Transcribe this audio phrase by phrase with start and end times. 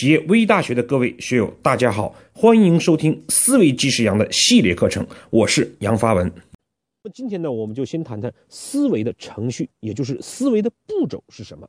[0.00, 6.26] 企业微大学的各位学友，大家好，欢迎收听思维即是杨的系列课程，我是杨发文。
[6.26, 11.68] 那么今天呢，我们就先谈谈思维的程序，也就是思维的步骤是什么。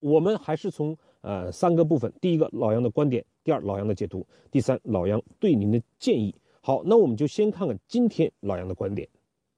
[0.00, 6.34] 我们还是从呃三个部分：第一个老杨的观点，第二老杨的解读，第三老杨对您的建议。
[6.60, 9.08] 好，那我们就先看看今天老杨的观点。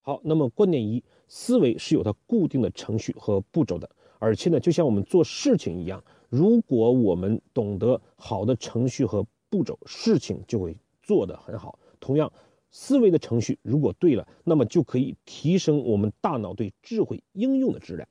[0.01, 6.01] 好，那么观点一，思维是有它固定的程序和步骤的，而且呢，就像我们做事情一样。
[6.31, 11.79] 如果我们懂得好的程序和步骤，事情就会做得很好。
[11.99, 12.33] 同样，
[12.71, 18.09] 思维的程序如果对了，那么就可以提升我们大脑对智慧应用的质量。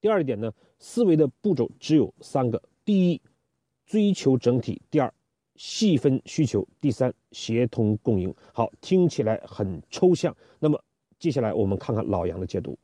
[0.00, 3.22] 第二点呢，思维的步骤只有三个：第一，
[3.86, 5.14] 追求整体；第二，
[5.54, 8.34] 细分需求；第三，协同共赢。
[8.52, 10.36] 好，听起来很抽象。
[10.58, 10.82] 那么
[11.18, 12.76] 接下来我们看看老杨的解读。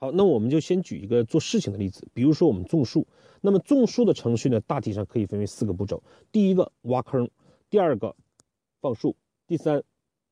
[0.00, 3.06] 好，那我们就先举一个做事情的例子，比如说我们种树。
[3.40, 6.02] 那么种树的程序呢，大体上可以分为四个步骤：
[6.32, 7.28] 第一个挖坑，
[7.68, 8.14] 第二个
[8.80, 9.82] 放树，第三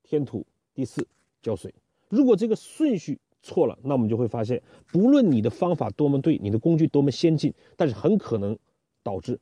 [0.02, 1.06] 填土，第四
[1.42, 1.74] 浇水。
[2.08, 8.56] 如果这个顺序错了，那我们就会发现，不论你的方法多么对，你的工具多么先进，但是很可能
[9.02, 9.40] 导致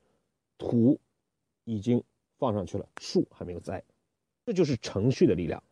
[0.56, 0.98] 土
[1.64, 2.03] 已经
[2.38, 3.83] 放上去了，树还没有栽。
[4.47, 5.62] 这就是程序的力量。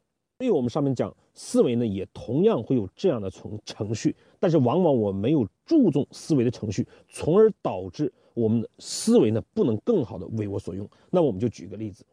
[0.43, 10.85] 所以我们上面讲思维呢，也同样会有这样的程程序，但是往往我没有注重思维的程序，从而导致我们的思维呢不能更好的为我所用。
[11.11, 12.05] 那我们就举个例子，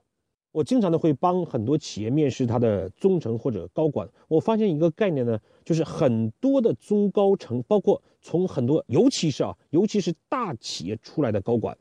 [0.51, 11.75] 我经常的会帮很多企业面试他的中层或者高管，我发现一个概念呢，就是很多的中高层，包括从很多，尤其是啊，尤其是大企业出来的高管，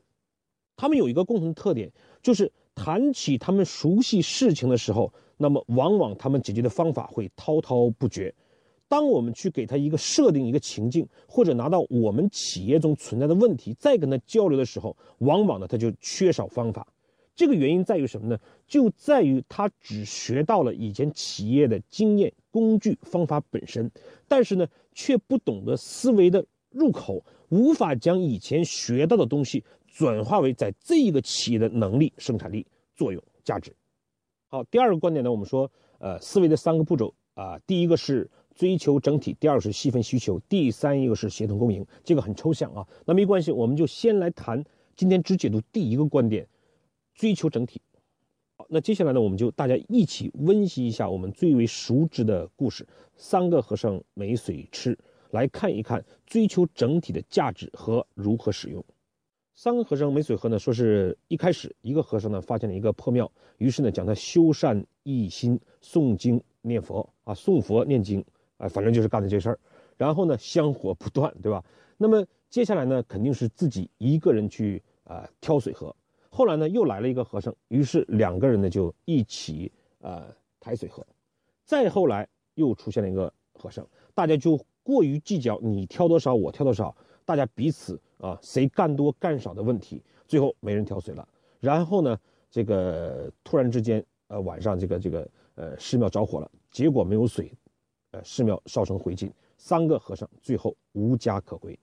[0.75, 1.91] 他们有一个共同特点，
[2.23, 5.13] 就是谈起他们熟悉事情的时候。
[5.41, 8.33] 那么，往往他们解决的方法会滔滔不绝。
[8.89, 16.85] 当我们去给他一个设定一个情境，或者拿到我们企业中存在的问题，再跟他交流的时候，往往呢他就缺少方法。
[17.37, 18.37] 这个原因在于什么呢？
[18.67, 23.89] 就在于他只学到了以前企业的经验、工具、方法本身，
[24.27, 32.65] 但是呢却不懂得思维的入口，无法将以前学到的东西转化为在这一个企业的能力、生产力、
[32.95, 33.75] 作用、价值。
[34.47, 41.85] 好，第二个观点呢，我们说，呃，思维的三个步骤啊，第一个是追求整体，第二个是细分需求，第三一个是协同共赢。
[42.03, 44.63] 这个很抽象啊，那没关系，我们就先来谈，
[44.95, 46.47] 今天只解读第一个观点，
[47.13, 47.81] 追求整体。
[48.57, 54.97] 好，那接下来呢，我们就大家一起温习一下我们最为熟知的故事——三个和尚没水吃，
[55.31, 58.83] 来看一看追求整体的价值和如何使用。
[59.55, 68.23] 三个和尚没水喝呢，说是一开始一个和尚呢发现了一个破庙，于是呢讲他修善一心，诵经念佛啊，诵佛念经
[68.57, 69.59] 啊，反正就是干的这事儿。
[69.97, 71.61] 然后呢香火不断，对吧？
[71.97, 75.93] 那么接下来呢肯定是自己一个人去啊挑水喝。
[76.29, 79.69] 后来呢又来了一个和尚，于是两个人呢就一起
[79.99, 81.05] 呃抬水喝。
[81.65, 83.85] 再后来又出现了一个和尚，
[84.15, 84.57] 大家就
[84.89, 87.99] 过于计较你挑多少我挑多少，大家彼此。
[88.19, 91.25] 啊，谁干多干少的问题，最后没人挑水了。
[91.61, 92.19] 然后呢，
[92.51, 97.49] 这个突然之间，呃，晚上这个这个呃寺庙着火了，结果没有水，
[98.11, 101.79] 呃，寺庙烧成灰烬，三个和尚最后无家可归。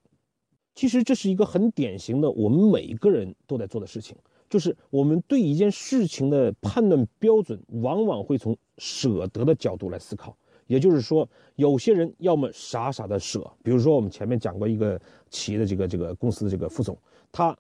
[0.75, 4.15] 其实这是一个很典型的，我们每个人都在做的事情，
[4.51, 10.37] 就是我们对一件事情的判断标准，往往会从舍得的角度来思考。
[10.67, 15.01] 也就是说，有些人要么傻傻的舍，比如说我们前面讲过一个
[15.31, 16.97] 企业的这个这个公司的这个副总，
[17.31, 17.57] 他，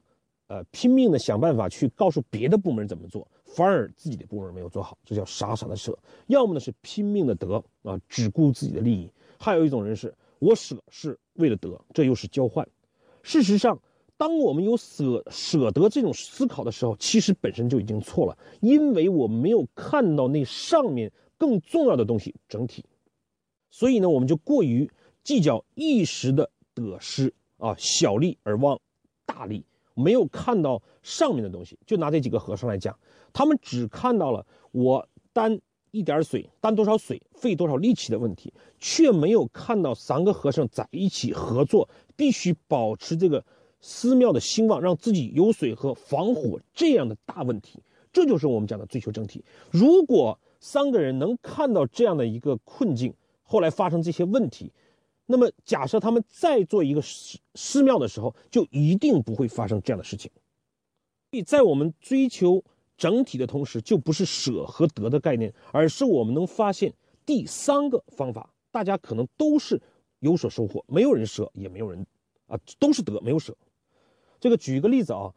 [0.49, 5.93] 呃，拼命的想办法去告诉别的部门怎么做，反而自己的部门没有做好，这叫傻傻的舍；
[6.27, 9.09] 要么呢是拼命的得啊，只顾自己的利益；
[9.39, 12.66] 还有一种人是，我舍是为了得，这又是交换。
[13.22, 13.81] 事实上，
[14.16, 22.84] 当我们有舍舍得这种思考的时候，其实本身就已经错了，因为我没有看到那上面更重要的东西整体。
[23.79, 24.91] 所以呢，我们就过于
[25.23, 28.81] 计较一时的得失啊，小利而忘
[29.27, 31.79] 大利，没有看到上面的东西。
[31.85, 32.99] 就拿这几个和尚来讲，
[33.34, 38.51] 他们只看到了我担一点水，担多少水，费多少力气的问题，
[38.81, 41.87] 却没有看到三个和尚在一起合作，
[42.17, 43.45] 必须保持这个
[43.83, 47.83] 寺庙的兴旺，让自己有水和、防火这样的大问题。
[48.11, 49.45] 这就是我们讲的追求整体。
[49.71, 53.13] 如果三个人能看到这样的一个困境，
[53.47, 54.72] 后来发生这些问题，
[55.27, 60.31] 那么假设他们再做一个寺寺庙的时候，就一定不会发生这样的事情。
[61.31, 62.63] 所以在我们追求
[62.97, 66.93] 整体的同时，就不是舍和得的概念，而是我们能发现
[67.25, 69.81] 第三个方法，大家可能都是
[70.19, 72.04] 有所收获，没有人舍，也没有人
[72.47, 73.57] 啊，都是得，没有舍。
[74.41, 75.33] 这个举一个例子啊，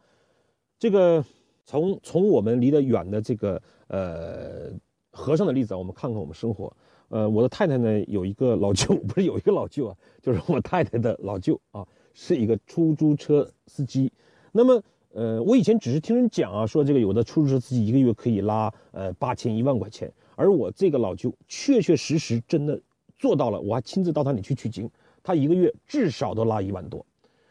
[0.77, 1.23] 这个
[1.65, 4.71] 从从我们离得远的这个呃
[5.11, 6.75] 和尚的例子，我们看看我们生活。
[7.09, 14.11] 呃，我的太太呢有一个老舅， 不是有一个老舅啊，就是我太太的老舅啊，是一个出租车司机。
[14.51, 14.81] 那么，
[15.13, 22.79] 呃，我以前只是听人讲啊，说这个有的出租车司机一个月可以拉呃八千一万块钱，而我这个老舅确确实实真的
[23.17, 24.89] 做到了，我还亲自到他那里去取经，
[25.23, 27.03] 他一个月至少都拉一万多。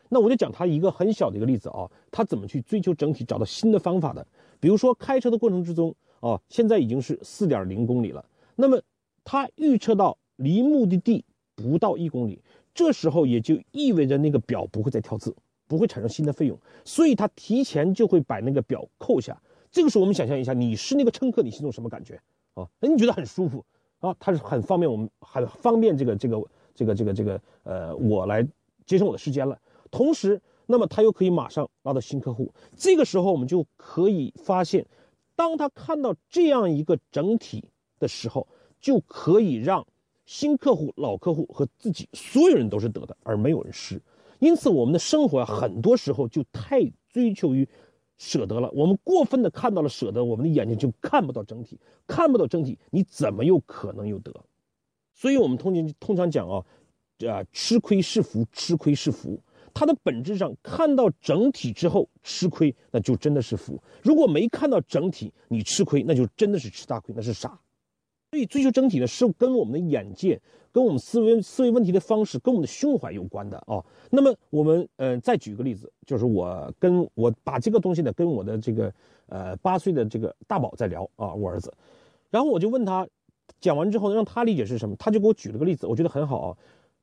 [0.09, 4.25] 那我就讲他一个很小的一个例子啊，他怎么去追求整体，找到新的方法的。
[4.61, 8.25] 比如说开车的过程之中啊，现在已经是四点零公里了，
[8.55, 8.81] 那么。
[9.31, 11.23] 他预测到离目的地
[11.55, 12.41] 不到一公里，
[12.73, 15.37] 这时候也就意味着那个表不会再跳字，
[15.67, 19.39] 不会产生新的费用，所以他提前就会把那个表扣下。
[19.71, 22.19] 这个时候我们想象一下，你是那个乘客，你心中什么感觉
[22.55, 22.67] 啊？
[22.81, 23.63] 哎，你觉得很舒服
[23.99, 24.17] 啊？
[24.19, 26.43] 他是很方便我们，很方便这个这个
[26.75, 28.43] 这个这个这个呃，我来
[28.87, 29.61] 节省我的时间了。
[29.91, 32.51] 同时，那么他又可以马上拉到新客户。
[32.75, 34.87] 这个时候我们就可以发现，
[35.37, 37.63] 当他看到这样一个整体
[37.99, 38.49] 的时候。
[38.81, 39.87] 就可以让
[40.27, 44.01] 新客户、老客户和自己所有人都是得的，而没有人失。
[44.39, 47.69] 因此，我们的生活啊，很多时候就太追求于
[48.19, 48.71] 舍得了。
[48.73, 54.33] 我们过分的看到了舍得，我们的眼睛就看不到整体，看不到整体，你怎么有可能有得？
[55.15, 56.65] 所以，我们通常通常讲啊，
[57.27, 59.41] 啊，吃亏是福，吃亏是福。
[59.75, 67.59] 它的本质上，看到整体之后吃亏，那就真的是福；如果没看到整体，你吃亏，那就真的是吃大亏，那是傻。
[68.31, 70.39] 所以，追求整体呢，是跟我们的眼界、
[70.71, 73.83] 跟我们思维思维问题的方式、跟我们的胸怀有关的啊。
[74.11, 78.93] 那么，我们呃，再举一个例子，就是我跟我把这个东西呢，跟我的这个
[79.29, 81.73] 呃八岁的这个大宝在聊啊，我儿子。
[82.29, 83.09] 然后我就问他，
[83.61, 86.57] 讲完之后让他理解是什么，他就给我举了个例子，我觉得很好啊。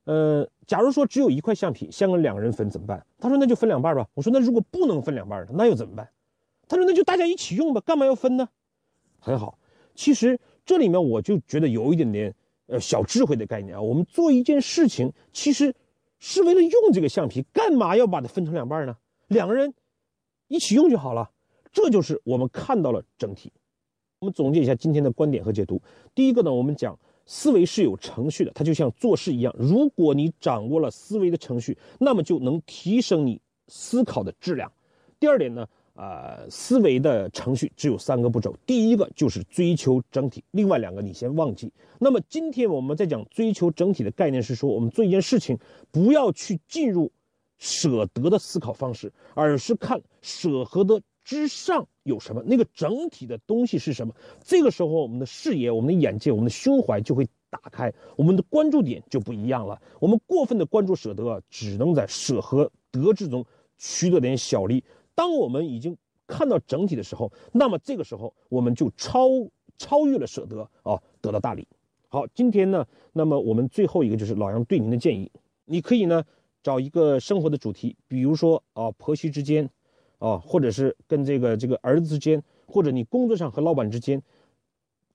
[0.04, 3.04] 呃，假如说只有一块橡皮，像个两个人分怎么办？
[3.18, 4.08] 他说那就分两半吧。
[4.14, 6.08] 我说那如果不能分两半呢，那又怎么办？
[6.68, 8.48] 他说那就大家一起用吧，干嘛要分呢？
[9.18, 9.58] 很好，
[9.96, 10.38] 其实。
[10.66, 12.34] 这里面我就觉得有一点点，
[12.66, 13.80] 呃，小智慧的概念啊。
[13.80, 15.72] 我们做一件事情，其实
[16.18, 18.96] 是为了用这个橡皮，干嘛要把它分成两半呢？
[19.28, 19.72] 两个人
[20.48, 21.30] 一起用就好了。
[21.72, 23.52] 这就是我们看到了整体。
[24.18, 25.80] 我们总结一下今天的观点和解读。
[26.14, 29.54] 第一个呢，我们讲思维是有程序的，它就像做事一样。
[29.58, 34.72] 如果你掌握了思维的程序，那么就能提升你思考的质量。
[35.20, 35.68] 第二点呢？
[35.96, 41.72] 呃，思维的程序只有三个步骤，第一个就是追求整体，另外两个你先忘记。
[41.98, 45.58] 那么今天我们在讲追求整体的概念是说，我们做一件事情，
[45.90, 47.10] 不要去进入
[47.56, 54.14] 舍得的思考方式，而是看舍和得之上有什么，那个整体的东西是什么。
[54.44, 59.80] 这个时候，我们的视野、我们的眼界、我们的胸怀就会打开，我们的关注点就不一样了。
[59.98, 63.42] 我们过分的关注舍得，只能在舍和得之中
[63.78, 64.84] 取得点小利。
[65.16, 65.96] 当我们已经
[66.28, 69.28] 看到整体的时候，那么这个时候我们就超
[69.78, 71.66] 超越了舍得啊，得到大利。
[72.08, 75.30] 好，今天呢，那么我们最后一个就是老杨对您的建议，
[75.64, 76.22] 你可以呢
[76.62, 79.68] 找一个生活的主题，比如说啊婆媳之间，
[80.18, 84.22] 啊或者是跟这个这个儿子之间，或者你工作上和老板之间，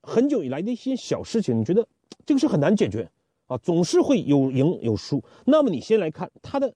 [0.01, 1.88] 很久以来的一些小事情，你觉得
[2.25, 3.09] 这个是很难解决
[3.48, 5.24] 啊，总是会有赢有输。
[5.45, 6.74] 那么你先来看他的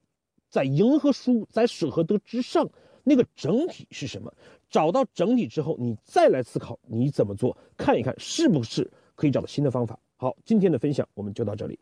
[0.49, 2.69] 在赢和输，在舍和得之上。
[3.05, 4.33] 那个整体是什么？
[4.69, 9.97] 找到整体之后，你再来思考你怎么做，看一看是不是可以找到新的方法。
[10.17, 11.79] 好，今天的分享我们就到这里。